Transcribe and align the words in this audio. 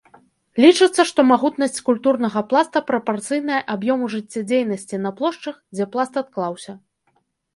Лічыцца, 0.63 1.01
што 1.09 1.19
магутнасць 1.31 1.83
культурнага 1.89 2.41
пласта 2.53 2.81
прапарцыйная 2.89 3.61
аб'ёму 3.75 4.09
жыццядзейнасці 4.15 5.01
на 5.05 5.11
плошчах, 5.19 5.55
дзе 5.75 5.85
пласт 5.97 6.13
адклаўся. 6.23 6.73